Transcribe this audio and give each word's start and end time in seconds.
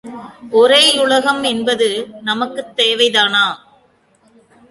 ஒரே 0.51 0.93
யுலகம் 0.93 1.43
என்பது 1.43 2.07
நமக்குத் 2.21 2.71
தேவைதானா? 2.75 3.45